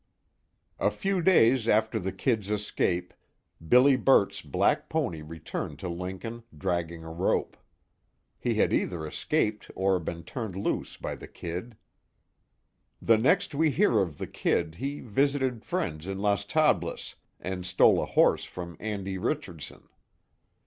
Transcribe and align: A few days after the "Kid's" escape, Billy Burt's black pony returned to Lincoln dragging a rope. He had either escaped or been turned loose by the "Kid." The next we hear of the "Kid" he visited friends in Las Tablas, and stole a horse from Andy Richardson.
A 0.79 0.89
few 0.89 1.21
days 1.21 1.67
after 1.67 1.99
the 1.99 2.11
"Kid's" 2.11 2.49
escape, 2.49 3.13
Billy 3.67 3.95
Burt's 3.95 4.41
black 4.41 4.89
pony 4.89 5.21
returned 5.21 5.77
to 5.77 5.89
Lincoln 5.89 6.41
dragging 6.57 7.03
a 7.03 7.11
rope. 7.11 7.55
He 8.39 8.55
had 8.55 8.73
either 8.73 9.05
escaped 9.05 9.69
or 9.75 9.99
been 9.99 10.23
turned 10.23 10.55
loose 10.55 10.97
by 10.97 11.13
the 11.13 11.27
"Kid." 11.27 11.77
The 12.99 13.19
next 13.19 13.53
we 13.53 13.69
hear 13.69 13.99
of 13.99 14.17
the 14.17 14.25
"Kid" 14.25 14.73
he 14.73 15.01
visited 15.01 15.63
friends 15.63 16.07
in 16.07 16.17
Las 16.17 16.45
Tablas, 16.45 17.13
and 17.39 17.63
stole 17.63 18.01
a 18.01 18.05
horse 18.07 18.43
from 18.43 18.77
Andy 18.79 19.19
Richardson. 19.19 19.87